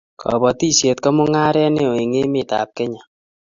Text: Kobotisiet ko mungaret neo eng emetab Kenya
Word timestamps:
Kobotisiet 0.19 0.97
ko 1.03 1.09
mungaret 1.17 1.69
neo 1.71 1.93
eng 2.01 2.13
emetab 2.23 2.69
Kenya 2.77 3.03